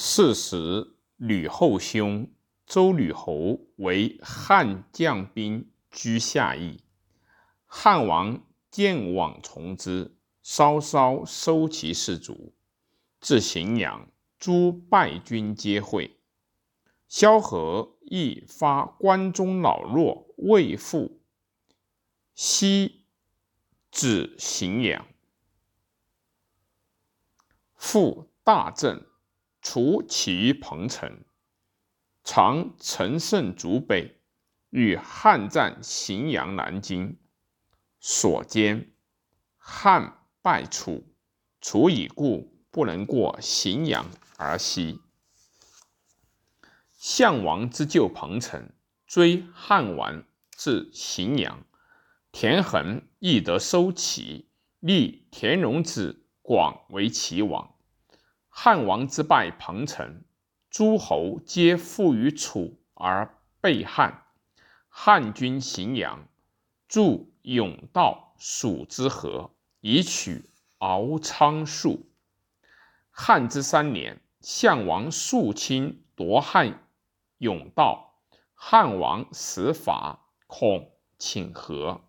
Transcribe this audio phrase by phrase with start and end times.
[0.00, 2.30] 是时，吕后兄
[2.64, 6.84] 周吕侯为汉将兵居下邑，
[7.66, 12.54] 汉王见往从之，稍稍收其士卒，
[13.20, 14.08] 至荥阳，
[14.38, 16.20] 诸败军皆会。
[17.08, 21.20] 萧何亦发关中老弱未复，
[22.36, 23.04] 西
[23.90, 25.08] 至荥阳，
[27.74, 29.04] 复大振。
[29.60, 31.24] 除起于彭城，
[32.24, 34.20] 常乘胜逐北，
[34.70, 37.18] 与汉战荥阳、南京。
[38.00, 38.92] 所兼，
[39.56, 41.04] 汉败楚，
[41.60, 45.00] 楚已故，不能过荥阳而西。
[46.92, 48.70] 项王之救彭城，
[49.06, 51.64] 追汉王至荥阳，
[52.30, 57.74] 田横亦得收齐，立田荣子广为齐王。
[58.60, 60.24] 汉王之败彭城，
[60.68, 64.24] 诸侯皆附于楚而背汉。
[64.88, 66.26] 汉军荥阳，
[66.88, 72.00] 筑甬道，蜀之河，以取敖仓戍。
[73.12, 76.84] 汉之三年，项王肃清夺汉
[77.38, 78.18] 甬道，
[78.54, 82.00] 汉王使法，恐请和，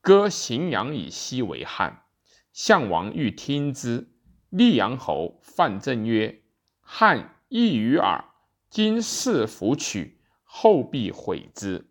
[0.00, 2.06] 割荥阳以西为汉。
[2.54, 4.08] 项王欲听之。
[4.52, 6.42] 溧阳侯范增曰
[6.82, 8.26] ：“汉易于耳，
[8.68, 11.88] 今是弗取，后必悔之。”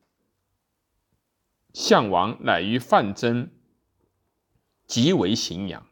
[1.73, 3.49] 项王乃于范增
[4.85, 5.87] 即为荥阳。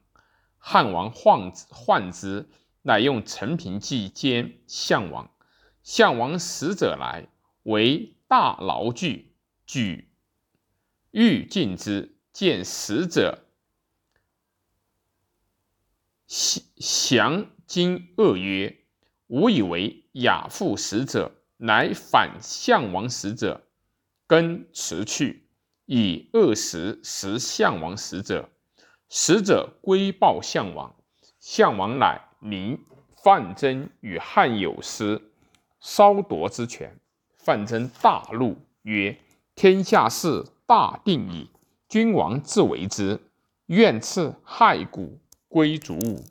[0.60, 2.48] 汉王患患之，
[2.84, 5.34] 乃用陈平计兼项王。
[5.82, 7.30] 项王使者来，
[7.64, 9.34] 为大牢具，
[9.66, 10.12] 举
[11.10, 13.49] 欲进之，见使者。
[16.78, 18.78] 降今恶曰
[19.26, 23.64] ：“吾以为亚父使者，乃反项王使者。
[24.28, 25.48] 更辞去，
[25.88, 28.48] 以恶食食项王使者。
[29.10, 30.94] 使者归报项王，
[31.40, 32.80] 项王乃明
[33.24, 35.32] 范增与汉有私，
[35.80, 36.96] 稍夺之权。
[37.38, 39.18] 范增大怒，曰
[39.56, 41.50] ：‘天下事大定矣，
[41.88, 43.20] 君王自为之。
[43.66, 45.18] 愿赐骸骨。’”
[45.50, 46.24] 归卒，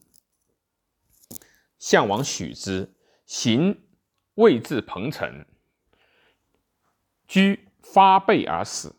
[1.79, 2.95] 项王许之，
[3.27, 3.83] 行
[4.34, 5.45] 未至彭城，
[7.27, 8.95] 居发背而死。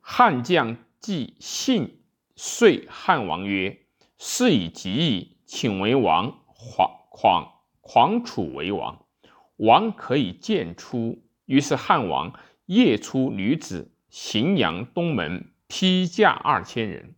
[0.00, 2.04] 汉将季信
[2.36, 3.86] 遂汉王曰
[4.18, 9.06] ：“事已极矣，请为王，狂狂狂楚为王，
[9.56, 17.14] 王可以见出。”于是汉王夜出女子，荥阳东门，披驾二千人。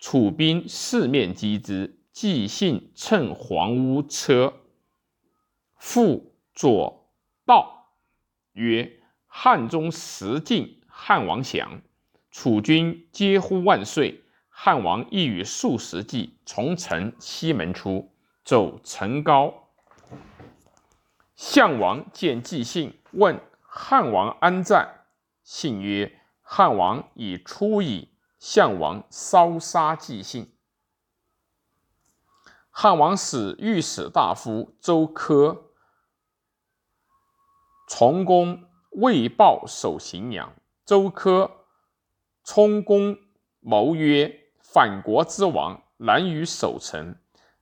[0.00, 4.54] 楚兵四面击之，季信乘黄乌车，
[5.76, 7.12] 复左
[7.44, 7.92] 道
[8.52, 11.82] 曰：“汉中十进，汉王降。”
[12.32, 14.24] 楚军皆呼万岁。
[14.48, 18.10] 汉王亦与数十骑从城西门出，
[18.42, 19.68] 走城高。
[21.36, 25.04] 项王见季信，问汉王安在？
[25.42, 28.08] 信曰：“汉王已出矣。”
[28.40, 30.50] 项王烧杀季信。
[32.70, 35.58] 汉王使御史大夫周苛
[37.86, 40.54] 从公魏豹守荥阳。
[40.86, 41.50] 周苛
[42.42, 43.18] 充公
[43.60, 47.16] 谋曰：“反国之王难于守城，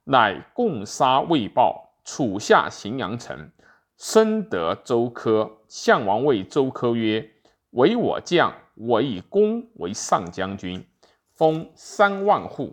[0.05, 3.51] 乃共杀魏豹，楚下荥阳城，
[3.97, 5.59] 深得周科。
[5.67, 7.33] 项王谓周科曰
[7.71, 10.87] ：‘唯我将。’”我以公为上将军，
[11.35, 12.73] 封三万户。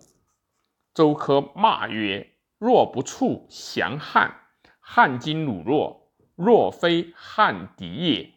[0.94, 4.36] 周苛骂曰：“若不处降汉，
[4.80, 8.32] 汉今鲁弱，若非汉敌也。”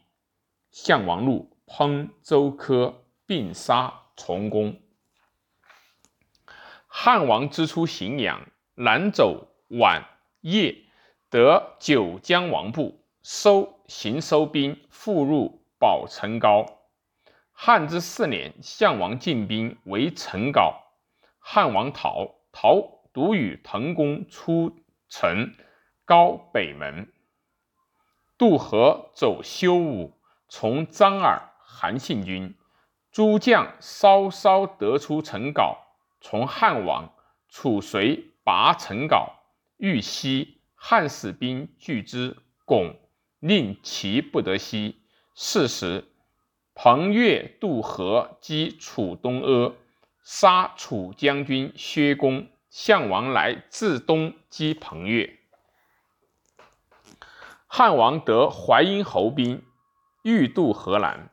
[0.72, 2.94] 项王怒，烹周苛，
[3.26, 4.80] 并杀从公。
[6.86, 10.04] 汉王之出荥阳，南走宛
[10.40, 10.84] 邺，
[11.28, 16.77] 得九江王部，收行收兵，复入保城高。
[17.60, 20.76] 汉之四年，项王进兵围陈皋，
[21.40, 24.76] 汉王逃，逃独与滕公出
[25.08, 25.56] 陈，
[26.04, 27.12] 高北门，
[28.38, 30.12] 渡河走修武，
[30.48, 32.54] 从张耳、韩信军，
[33.10, 35.78] 诸将稍稍得出陈皋，
[36.20, 37.12] 从汉王，
[37.48, 39.32] 楚遂拔陈皋，
[39.78, 42.94] 欲西，汉使兵拒之，拱
[43.40, 45.02] 令其不得西。
[45.34, 46.04] 是时。
[46.80, 49.74] 彭越渡河击楚东阿，
[50.22, 52.46] 杀楚将军薛公。
[52.70, 55.40] 项王来自东击彭越。
[57.66, 59.64] 汉王得淮阴侯兵，
[60.22, 61.30] 欲渡河南。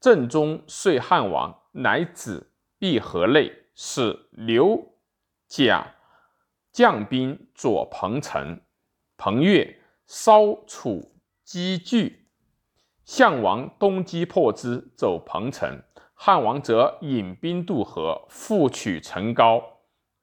[0.00, 4.96] 正中遂汉王，乃子闭河内，使刘
[5.46, 5.94] 贾
[6.72, 8.60] 将兵左彭城。
[9.16, 9.78] 彭越
[10.08, 11.12] 烧楚
[11.44, 12.25] 积聚，
[13.06, 15.80] 项王东击破之，走彭城。
[16.12, 19.62] 汉王则引兵渡河，复取陈高。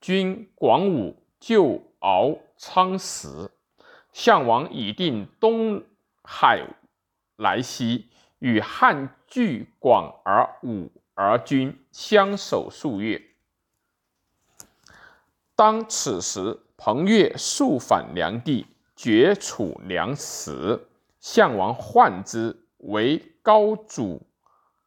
[0.01, 3.49] 军广武救敖昌时，
[4.11, 5.81] 项王已定东
[6.23, 6.67] 海
[7.37, 8.09] 来西，
[8.39, 13.21] 与汉拒广而武而军相守数月。
[15.55, 20.89] 当此时，彭越速反梁地，绝楚粮食。
[21.21, 24.27] 项王患之，为高祖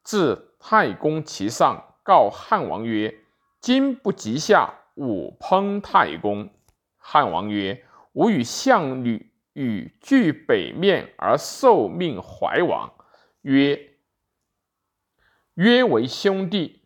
[0.04, 3.14] 至太公其上，告汉王曰
[3.60, 6.50] ：“今不及下，吾烹太公。”
[6.98, 12.92] 汉王曰：“吾与项羽与据北面而受命怀王，
[13.42, 13.94] 曰：
[15.54, 16.82] 曰为兄弟。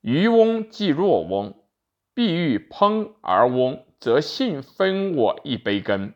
[0.00, 1.64] 渔翁既若翁，
[2.12, 6.14] 必欲烹而翁，则幸分我一杯羹。”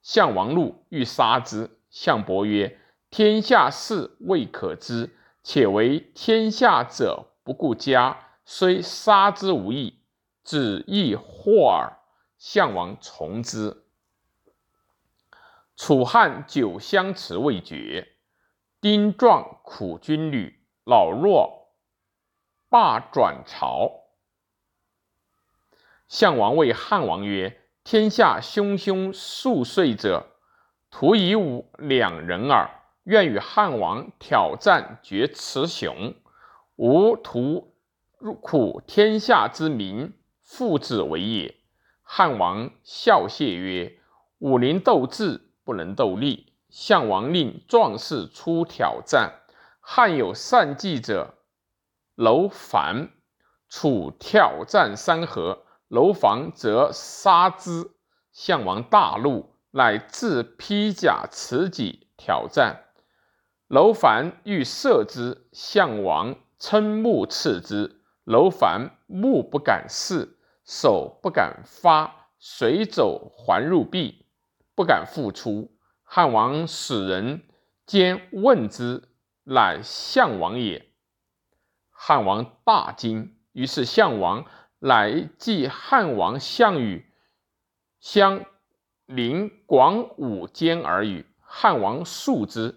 [0.00, 1.70] 项王怒，欲杀之。
[1.90, 2.78] 项伯曰
[3.10, 5.14] ：“天下事未可知。”
[5.44, 9.98] 且为天下者不顾家，虽杀之无益，
[10.44, 11.96] 只亦祸耳。
[12.36, 13.84] 项王从之。
[15.74, 18.16] 楚汉久相持未决，
[18.82, 21.70] 丁壮苦军旅，老弱
[22.68, 23.90] 罢转朝。
[26.08, 30.26] 项王谓汉王曰：“天下汹汹数岁者，
[30.90, 32.68] 徒以吾两人耳。”
[33.08, 36.12] 愿与汉王挑战决雌雄，
[36.76, 37.72] 吾图
[38.42, 40.12] 苦天下之民，
[40.42, 41.56] 父子为也。
[42.02, 43.98] 汉王笑谢曰
[44.40, 49.40] ：“武林斗智，不能斗力。”项王令壮士出挑战，
[49.80, 51.36] 汉有善计者，
[52.14, 53.08] 楼烦。
[53.70, 57.90] 楚挑战三合，楼烦则杀之。
[58.32, 62.84] 项王大怒，乃自披甲持戟挑战。
[63.68, 68.00] 楼烦欲射之，项王瞠目刺之。
[68.24, 74.24] 楼烦目不敢视，手不敢发，随走还入壁，
[74.74, 75.70] 不敢复出。
[76.02, 77.42] 汉王使人
[77.84, 79.06] 兼问之，
[79.44, 80.90] 乃项王也。
[81.90, 84.46] 汉王大惊，于是项王
[84.78, 87.04] 乃即汉王项羽
[88.00, 88.46] 相
[89.04, 91.26] 临广武间而语。
[91.42, 92.76] 汉王恕之。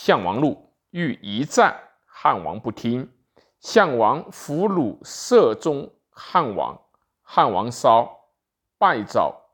[0.00, 1.76] 项王怒，欲一战。
[2.06, 3.12] 汉王不听。
[3.58, 6.80] 项王俘虏射中汉王。
[7.20, 8.30] 汉王烧，
[8.78, 9.50] 败走，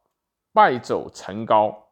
[0.52, 1.88] 败走成高。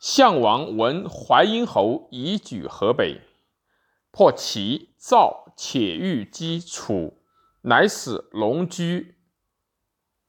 [0.00, 3.20] 项王闻淮阴侯已举河北，
[4.10, 7.22] 破齐、赵，且欲击楚，
[7.60, 9.18] 乃使龙驹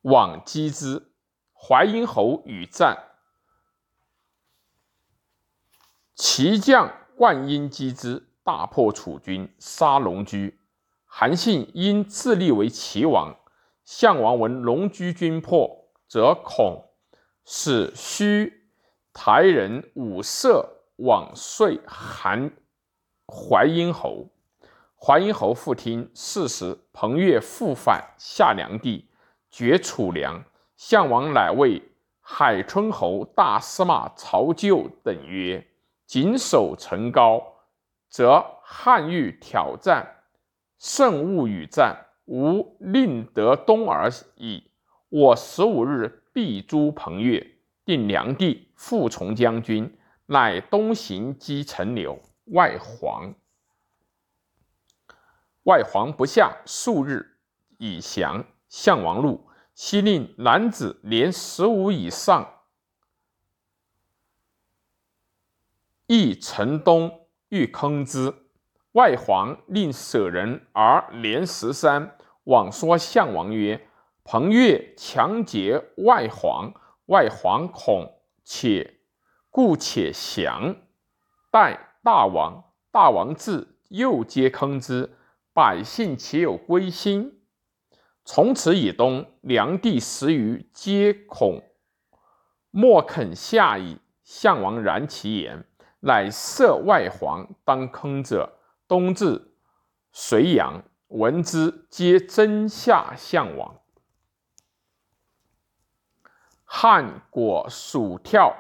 [0.02, 1.14] 往击之。
[1.54, 3.15] 淮阴侯与战。
[6.16, 10.58] 齐将灌婴击之，大破楚军，杀龙驹。
[11.04, 13.36] 韩信因自立为齐王。
[13.84, 16.86] 项王闻龙驹军破，则恐，
[17.44, 18.70] 使须
[19.14, 22.50] 台人武射往遂韩
[23.28, 24.30] 淮阴侯。
[24.98, 26.10] 淮阴侯复听。
[26.16, 29.10] 是时，彭越复返下梁地，
[29.52, 30.46] 绝楚粮。
[30.78, 31.84] 项王乃谓
[32.22, 35.68] 海春侯大司马曹咎等曰。
[36.06, 37.56] 谨守城高，
[38.10, 40.24] 则汉欲挑战，
[40.78, 42.02] 胜勿与战。
[42.28, 44.72] 吾令得东而已。
[45.10, 49.96] 我十五日必诛彭越，定梁地，复从将军。
[50.26, 53.36] 乃东行击陈留，外黄。
[55.66, 57.38] 外黄不下数日，
[57.78, 58.44] 以降。
[58.70, 62.55] 项王怒，悉令男子年十五以上。
[66.08, 68.32] 亦城东欲坑之，
[68.92, 73.88] 外黄令舍人而连十三，往说项王曰
[74.24, 76.72] ：“彭越强劫外黄，
[77.08, 79.00] 外黄恐，且
[79.50, 80.76] 故且降。
[81.50, 85.18] 待大王，大王至，又皆坑之，
[85.54, 87.42] 百姓岂有归心？
[88.24, 91.64] 从此以东，梁地十余，皆恐
[92.70, 95.66] 莫肯下矣。”项王然其言。
[96.06, 99.56] 乃设外黄当坑者，东至
[100.12, 103.76] 隋阳，闻之皆争下项王。
[106.64, 108.56] 汉果蜀跳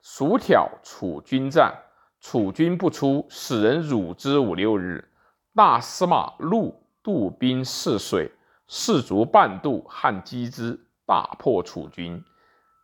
[0.00, 1.74] 蜀挑楚军战，
[2.20, 5.12] 楚军不出，使人辱之五六日。
[5.54, 8.32] 大司马陆渡兵泗水，
[8.66, 12.24] 士卒半渡，汉击之，大破楚军。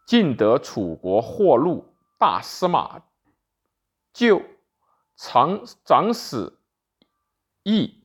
[0.06, 3.00] 尽得楚国获路，大司马
[4.12, 4.42] 就
[5.16, 6.52] 长长史
[7.62, 8.04] 义，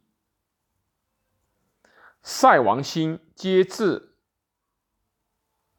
[2.21, 4.15] 塞王兴皆至。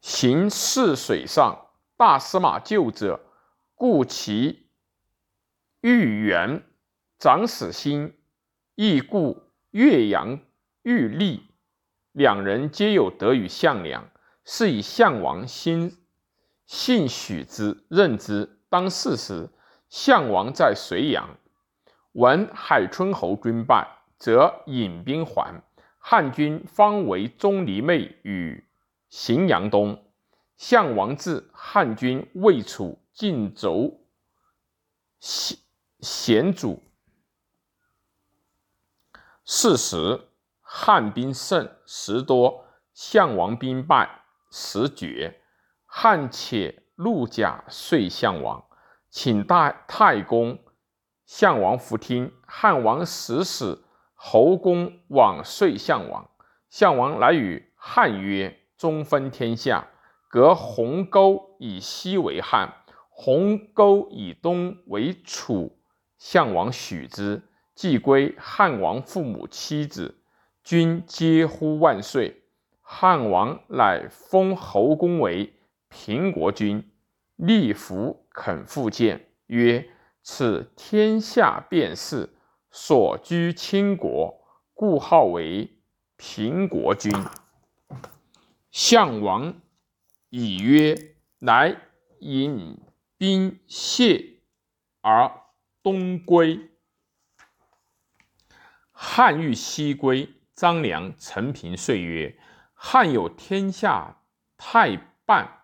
[0.01, 1.67] 行泗水上，
[1.97, 3.19] 大司马救者，
[3.75, 4.69] 故其
[5.81, 6.63] 欲援。
[7.17, 8.17] 长史兴
[8.75, 10.39] 亦故岳阳
[10.83, 11.49] 欲立，
[12.13, 14.09] 两人皆有德与项梁，
[14.45, 15.97] 是以项王心
[16.65, 18.61] 信许之，任之。
[18.69, 19.49] 当世时，
[19.89, 21.37] 项王在睢阳，
[22.11, 25.63] 闻海春侯军败，则引兵还。
[25.97, 28.65] 汉军方为钟离昧与。
[29.09, 30.05] 荥阳东，
[30.55, 33.99] 项王至，汉军未楚尽轴
[35.19, 35.57] 险
[35.99, 36.83] 险阻。
[39.43, 40.29] 是时，
[40.61, 45.41] 汉兵胜，十多；项王兵败，时绝。
[45.87, 48.63] 汉且陆甲遂项王，
[49.09, 50.59] 请大太公。
[51.25, 52.31] 项王弗听。
[52.45, 53.79] 汉王使使
[54.13, 56.29] 侯公往遂项王。
[56.69, 58.55] 项王乃与汉曰。
[58.79, 59.89] 中分天下，
[60.29, 62.75] 隔鸿沟以西为汉，
[63.09, 65.77] 鸿沟以东为楚。
[66.17, 67.41] 项王许之，
[67.75, 70.23] 既归汉王父母妻子，
[70.63, 72.43] 君皆呼万岁。
[72.79, 75.53] 汉王乃封侯公为
[75.89, 76.89] 平国君，
[77.39, 79.89] 立服肯复见，曰
[80.21, 82.35] ：“此天下便是，
[82.69, 84.43] 所居倾国，
[84.73, 85.79] 故号为
[86.17, 87.13] 平国君。”
[88.71, 89.61] 项王
[90.27, 91.77] 以曰：“来
[92.19, 92.77] 引
[93.17, 94.41] 兵谢
[94.99, 95.31] 而
[95.81, 96.69] 东归。”
[98.91, 102.37] 汉欲西归，张良、陈平遂曰
[102.75, 104.17] ：“汉有天下
[104.57, 105.58] 太半，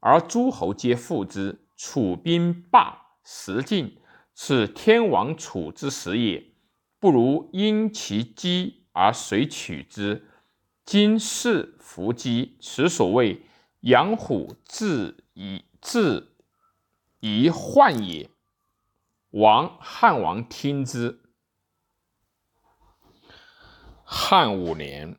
[0.00, 1.66] 而诸侯皆附之。
[1.76, 3.96] 楚兵罢食尽，
[4.34, 6.52] 此天王楚之时也。
[6.98, 10.26] 不如因其机而随取之。”
[10.84, 13.46] 今是伏击，此所谓
[13.80, 16.36] 养虎自以自
[17.20, 18.28] 以患也。
[19.30, 21.20] 王汉王听之。
[24.04, 25.16] 汉五年，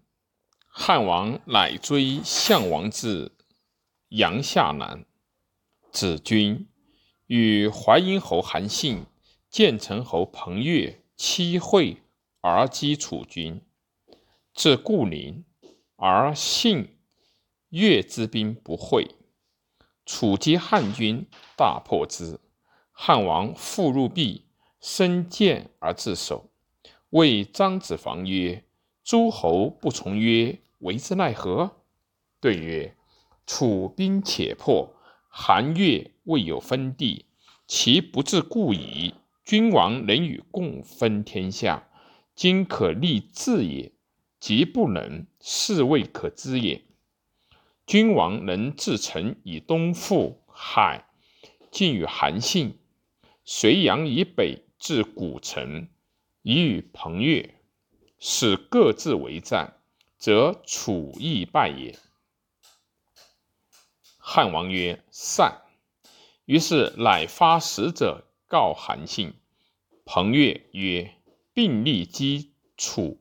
[0.68, 3.32] 汉王乃追项王至
[4.12, 5.06] 阳夏南，
[5.90, 6.68] 子君
[7.28, 9.06] 与淮阴侯韩信、
[9.50, 12.04] 建成侯彭越期会
[12.42, 13.62] 而击楚军，
[14.54, 15.46] 至固陵。
[15.96, 16.98] 而信
[17.70, 19.16] 越之兵不会，
[20.06, 22.40] 楚击汉军，大破之。
[22.92, 24.46] 汉王复入壁，
[24.82, 26.50] 身剑而自守。
[27.12, 28.66] 谓张子房曰
[29.06, 31.84] ：“诸侯不从约，为之奈何？”
[32.42, 32.98] 对曰
[33.54, 34.96] ：“楚兵且破，
[35.28, 37.26] 韩越未有分地，
[37.68, 39.14] 其不自固矣。
[39.44, 41.90] 君王能与共分天下，
[42.34, 43.92] 今可立志也。”
[44.40, 46.86] 即不能，是未可知也。
[47.86, 51.04] 君王能自城以东赴海，
[51.70, 52.78] 尽与韩信；
[53.44, 55.90] 隋阳以北至古城，
[56.42, 57.56] 以与彭越，
[58.18, 59.74] 使各自为战，
[60.18, 62.00] 则楚亦败也。
[64.34, 65.62] 汉王曰：“善。”
[66.48, 69.34] 于是乃发使者告韩信。
[70.06, 71.14] 彭越曰
[71.54, 73.20] ：“并力击楚。”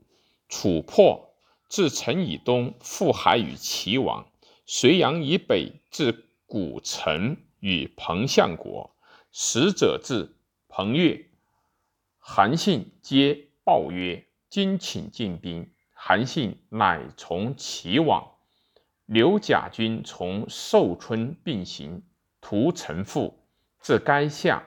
[0.48, 1.34] 楚破，
[1.68, 4.24] 至城以东，复海与齐王；
[4.66, 8.94] 隋阳以北，至古城与彭相国。
[9.32, 10.36] 使者至，
[10.68, 11.26] 彭越、
[12.20, 18.36] 韩信皆报曰：“今请进兵。”韩信乃从齐往。
[19.10, 22.00] 刘甲军从寿春并行，
[22.40, 23.42] 屠城父，
[23.80, 24.62] 至垓下。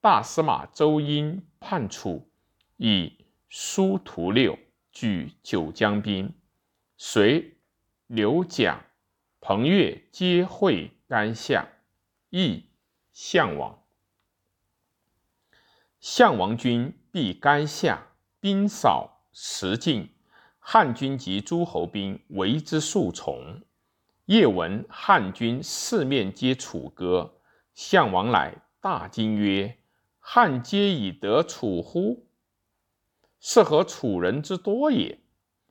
[0.00, 2.28] 大司马周婴叛楚，
[2.78, 4.58] 以书屠六。
[4.90, 6.34] 举九江兵，
[6.96, 7.58] 随
[8.08, 8.86] 刘甲、
[9.40, 11.68] 彭越皆会垓下，
[12.30, 12.64] 亦
[13.12, 13.84] 项王。
[16.00, 18.08] 项王军避垓下，
[18.40, 20.10] 兵少食尽，
[20.58, 23.62] 汉军及诸侯兵围之数重。
[24.26, 27.38] 夜闻汉军四面皆楚歌，
[27.74, 29.78] 项王乃大惊曰
[30.18, 32.26] ：“汉皆以得楚乎？”
[33.38, 35.20] 是何楚人之多也？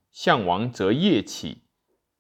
[0.10, 1.64] 项王则夜起，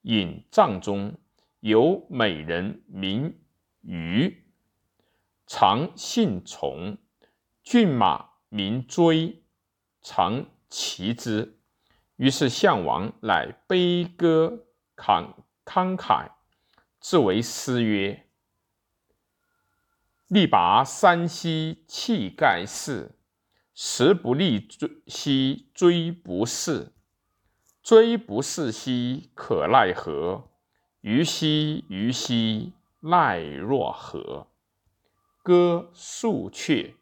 [0.01, 1.15] 引帐中，
[1.61, 3.39] 有美人名
[3.79, 4.43] 虞，
[5.47, 6.97] 常信从；
[7.63, 9.41] 骏马名追，
[10.01, 11.57] 常骑之。
[12.17, 14.65] 于是项王乃悲歌
[14.97, 15.29] 慷
[15.65, 16.29] 慷慨，
[16.99, 18.27] 自为诗曰
[20.27, 23.17] ：“力拔山兮气盖世，
[23.73, 24.67] 时不利
[25.07, 26.93] 兮追不逝。
[27.83, 30.49] 追不逝兮可奈何？
[31.01, 34.47] 虞兮虞兮奈若何？”
[35.43, 36.95] 歌数阙，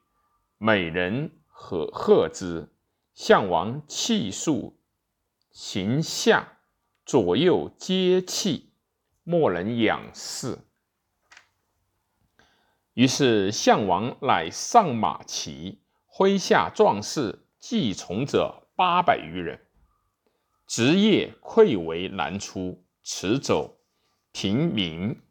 [0.57, 2.69] 美人和和之。
[3.13, 4.79] 项王泣数
[5.51, 6.57] 行下，
[7.05, 8.71] 左右皆泣，
[9.23, 10.59] 莫能仰视。
[12.93, 19.59] 于是项王乃上马骑，麾下壮士计从者八百余人，
[20.67, 23.79] 直夜溃围南出，驰走
[24.31, 25.21] 平民。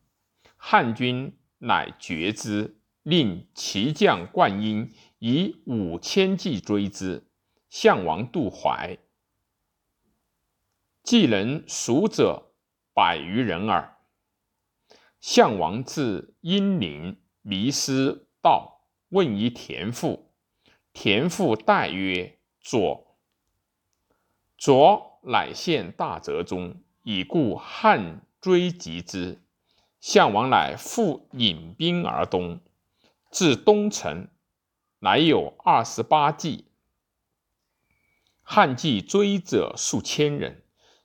[0.56, 2.78] 汉军乃决之。
[3.04, 4.88] 令骑将灌婴
[5.18, 7.26] 以五千骑追之，
[7.68, 8.96] 项王渡淮，
[11.02, 12.52] 计能熟者
[12.94, 13.96] 百余人耳。
[15.20, 20.32] 项王至阴陵，迷失道，问于田父。
[20.92, 23.16] 田父代曰：“左。”
[24.58, 29.42] 左乃献大泽中，以故汉追及之。
[30.00, 32.60] 项王乃复引兵而东。
[33.30, 34.28] 至东城，
[34.98, 36.66] 乃有二十八骑。
[38.42, 40.61] 汉骑追者数千人，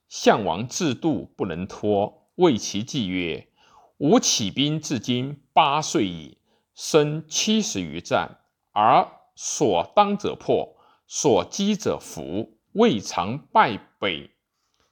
[0.09, 3.47] 项王自度不能脱，谓其骑曰
[3.97, 6.37] ：“吾起兵至今八岁矣，
[6.73, 8.39] 身七十余战，
[8.71, 10.75] 而所当者破，
[11.07, 14.31] 所击者服，未尝败北，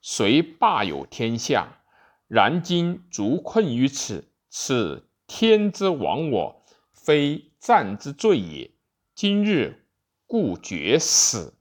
[0.01, 1.81] 虽霸有天下，
[2.27, 8.71] 然今卒困于此，此天之亡我。”非战之罪也。
[9.13, 9.85] 今日
[10.25, 11.53] 故决死，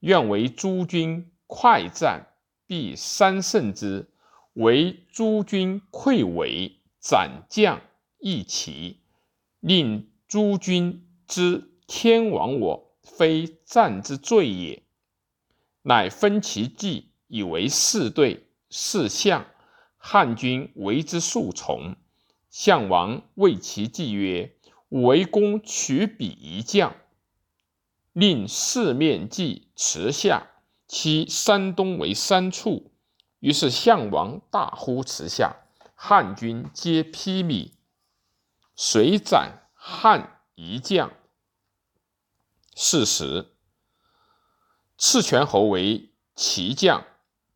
[0.00, 2.31] 愿为诸君快战，
[2.72, 4.08] 必三胜之。
[4.54, 7.82] 为诸君溃围，斩将
[8.18, 9.00] 一骑，
[9.60, 14.82] 令诸君知天亡我，非战之罪也。
[15.82, 19.44] 乃分其计，以为四队，四相。
[19.98, 21.94] 汉军为之数从。
[22.48, 24.56] 项王谓其计曰。
[24.88, 26.96] 围攻取彼一将，
[28.14, 30.51] 令四面计持下，
[30.92, 32.92] 其山东为三处。
[33.38, 35.56] 于是项王大呼驰下，
[35.94, 37.70] 汉军皆披靡。
[38.76, 41.10] 遂斩汉一将。
[42.76, 43.54] 是时，
[44.98, 47.06] 赤泉侯为骑将，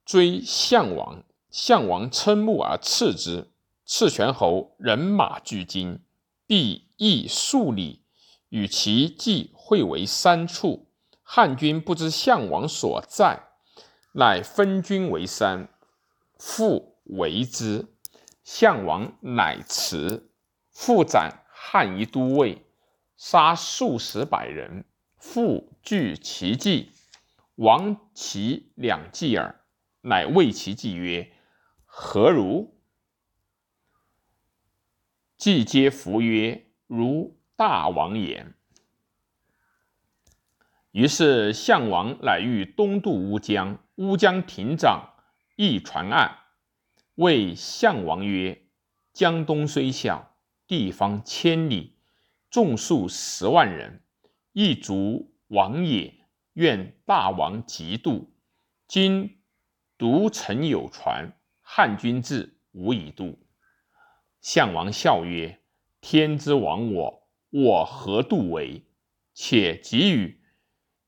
[0.06, 1.22] 追项王。
[1.50, 3.52] 项王瞠目而刺之。
[3.84, 6.02] 赤泉侯人马俱惊，
[6.46, 6.86] 必。
[6.96, 8.06] 亦数里，
[8.48, 10.85] 与其计会为三处。
[11.28, 13.48] 汉军不知项王所在，
[14.12, 15.68] 乃分军为三，
[16.38, 17.86] 复围之。
[18.44, 20.30] 项王乃辞，
[20.70, 22.64] 复斩汉一都尉，
[23.16, 24.84] 杀数十百人，
[25.16, 26.92] 复据其计，
[27.56, 29.64] 亡其两计耳。
[30.02, 31.32] 乃谓其计曰
[31.84, 32.78] ：“何如？”
[35.36, 36.62] 计皆服曰。
[36.86, 38.54] 如大王言。
[40.96, 43.78] 于是项王乃欲东渡乌江。
[43.96, 45.10] 乌江亭长
[45.54, 46.38] 亦传案，
[47.16, 48.62] 谓项王曰
[49.12, 50.34] ：“江东虽小，
[50.66, 51.98] 地方千里，
[52.48, 54.00] 众数十万人，
[54.52, 56.14] 一族亡也。
[56.54, 58.32] 愿大王急渡。
[58.88, 59.42] 今
[59.98, 61.30] 独臣有船，
[61.60, 63.38] 汉军至，无以渡。”
[64.40, 65.60] 项王笑曰。
[66.00, 68.86] 天之亡我，我何度为？
[69.34, 70.40] 且给予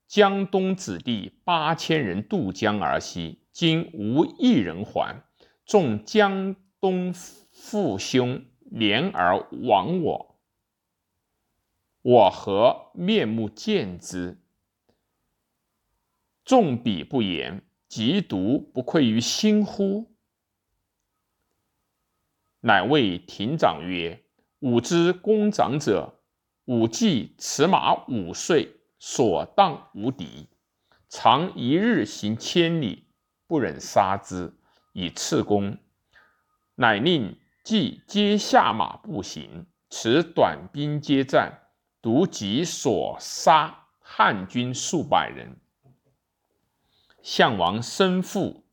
[0.09, 5.23] 江东子弟八千人渡江而西，今无一人还。
[5.67, 8.43] 众江东父兄
[8.73, 10.41] 怜而亡我，
[12.01, 14.39] 我何面目见之？
[16.43, 20.11] 众彼不言，即独不愧于心乎？
[22.61, 24.25] 乃谓亭长曰。
[24.61, 26.19] 吾之公长者，
[26.65, 30.49] 吾既此马五岁，所当无敌，
[31.09, 33.07] 常一日行千里，
[33.47, 34.55] 不忍杀之
[34.93, 35.79] 以赐公。
[36.75, 41.69] 乃令季皆下马步行，持短兵接战，
[42.01, 45.57] 独己所杀汉军数百人。
[47.23, 48.65] 项王身负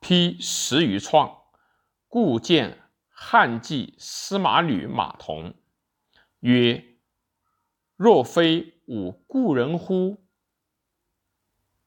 [0.00, 1.42] 披十余创。
[2.08, 5.52] 故见汉骑司马吕马童，
[6.38, 6.84] 曰
[7.96, 10.18] ：“若非吾故人乎？”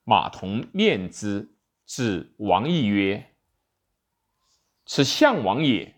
[0.04, 1.50] 马童念之，
[1.86, 3.34] 指王毅曰
[4.86, 5.96] ：“此项王也。”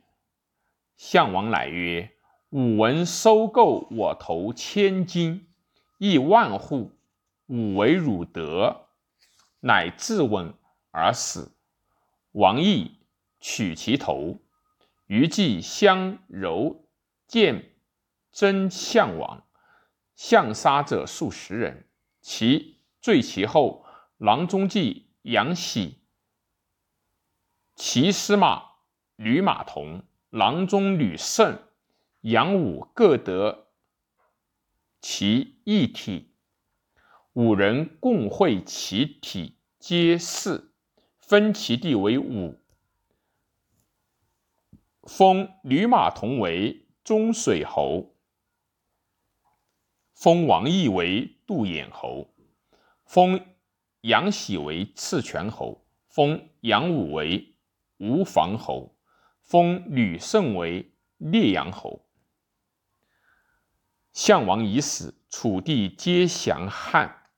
[0.98, 2.12] 项王乃曰
[2.50, 5.48] ：“吾闻收购我头千金，
[6.00, 6.92] 亿万户，
[7.46, 8.88] 吾为汝得，
[9.60, 10.54] 乃自刎
[10.92, 11.56] 而死。
[12.32, 12.98] 王毅
[13.40, 14.40] 取其头，
[15.06, 16.84] 余计相柔
[17.28, 17.72] 见
[18.32, 19.44] 真项王，
[20.20, 21.88] 相杀者数十人。
[22.20, 23.86] 其罪其后，
[24.18, 26.02] 郎中计杨喜、
[27.74, 28.64] 骑司马
[29.16, 31.58] 吕马童。”郎中吕胜、
[32.22, 33.70] 杨武各得
[35.02, 36.36] 其一体，
[37.34, 40.76] 五人共会其体，皆四，
[41.18, 42.60] 分其地为五，
[45.02, 48.14] 封吕马童为中水侯，
[50.20, 52.34] 封王毅为杜眼侯，
[53.06, 53.40] 封
[54.02, 57.56] 杨喜为赤泉侯，封杨武为
[58.00, 58.98] 吴房侯。
[59.40, 62.06] 封吕胜为烈阳侯。
[64.12, 67.30] 项王已死，楚地皆降汉，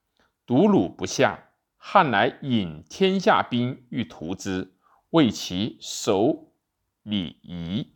[0.48, 1.52] 独鲁不下。
[1.78, 4.74] 汉乃引天下兵欲屠之，
[5.12, 6.52] 为其守
[7.04, 7.94] 礼仪，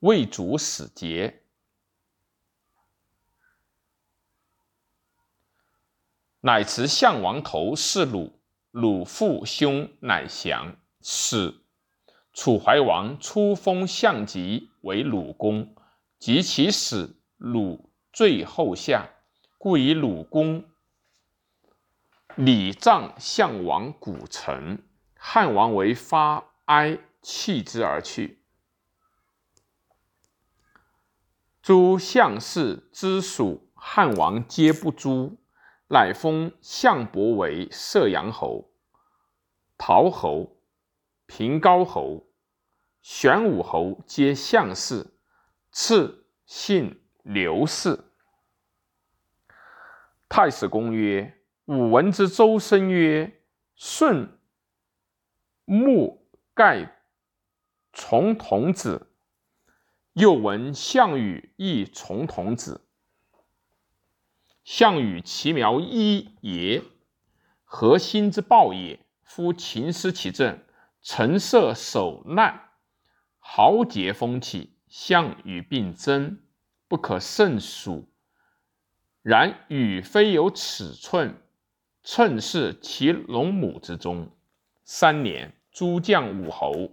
[0.00, 1.39] 为主使节。
[6.42, 8.32] 乃辞项王头是鲁，
[8.70, 11.56] 鲁父兄乃降，是。
[12.32, 15.74] 楚怀王初封项籍为鲁公，
[16.18, 19.10] 及其死，鲁最后下，
[19.58, 20.64] 故以鲁公
[22.36, 24.78] 礼葬项王古城。
[25.14, 28.42] 汉王为发哀，弃之而去。
[31.60, 35.36] 诸项氏之属，汉王皆不诛，
[35.92, 38.70] 乃封项伯为射阳侯、
[39.76, 40.56] 陶侯。
[41.26, 42.26] 平高侯、
[43.02, 45.14] 玄武侯皆相氏，
[45.70, 48.10] 赐姓刘氏。
[50.28, 53.42] 太史公曰：“武闻之周生曰
[53.76, 54.40] ：‘舜
[55.64, 57.00] 穆盖
[57.92, 59.12] 从童子。’
[60.14, 62.88] 又闻项羽亦从童子。
[64.64, 66.82] 项羽其苗一也，
[67.64, 69.00] 何心之暴也？
[69.22, 70.58] 夫秦失其政。”
[71.02, 72.72] 陈涉守难，
[73.38, 76.42] 豪杰风起，项羽并争，
[76.88, 78.12] 不可胜数。
[79.22, 81.42] 然羽非有尺寸，
[82.02, 84.28] 寸是其龙母之中。
[84.84, 86.90] 三年，诸将武侯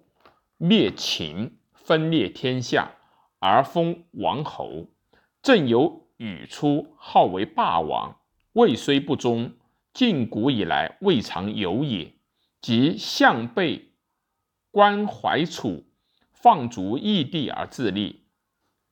[0.56, 2.94] 灭秦，分裂天下，
[3.40, 4.88] 而封王侯。
[5.42, 8.20] 正由语出，号为霸王。
[8.54, 9.54] 位虽不忠，
[9.94, 12.16] 晋古以来未尝有也。
[12.62, 13.94] 即项背。
[14.72, 15.86] 关怀楚，
[16.32, 18.28] 放逐异地而自立。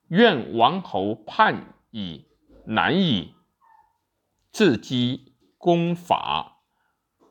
[0.08, 2.26] 愿王侯叛矣，
[2.66, 3.34] 难矣。
[4.52, 6.64] 自积功法，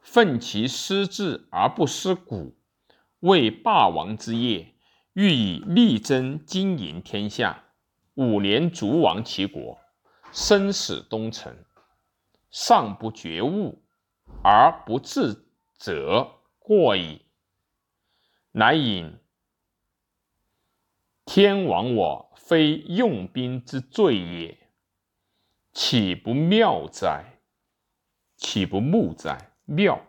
[0.02, 2.56] 奋其失志而不失古，
[3.20, 4.74] 为霸王之业，
[5.14, 7.64] 欲以力争经营天下。
[8.14, 9.78] 五年卒亡其国，
[10.34, 11.64] 生死东城，
[12.50, 13.84] 尚不觉悟
[14.42, 17.24] 而不自责，过矣。
[18.50, 19.16] 乃引
[21.24, 24.58] 天亡我非用兵之罪也，
[25.72, 27.38] 岂不妙哉？
[28.36, 29.52] 岂不穆哉？
[29.66, 30.04] 妙